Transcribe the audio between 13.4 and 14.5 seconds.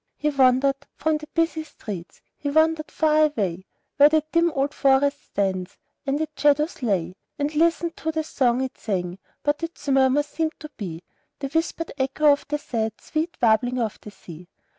warbling of the sea.